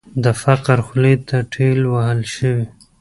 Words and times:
د 0.23 0.25
فقر 0.41 0.77
خولې 0.87 1.15
ته 1.27 1.37
ټېل 1.53 1.79
وهل 1.93 2.21
شوې. 2.35 2.65